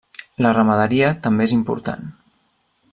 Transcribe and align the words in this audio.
La 0.45 0.53
ramaderia 0.57 1.11
també 1.27 1.47
és 1.49 1.55
important. 1.59 2.13